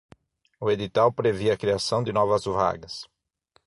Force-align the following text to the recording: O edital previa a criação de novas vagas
O 0.59 0.71
edital 0.71 1.11
previa 1.13 1.53
a 1.53 1.57
criação 1.57 2.03
de 2.03 2.11
novas 2.11 2.43
vagas 2.45 3.07